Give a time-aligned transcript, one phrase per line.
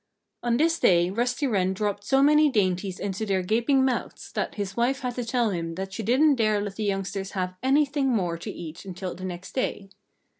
[0.41, 4.75] On this day Rusty Wren dropped so many dainties into their gaping mouths that his
[4.75, 8.35] wife had to tell him that she didn't dare let the youngsters have anything more
[8.35, 9.89] to eat until the next day.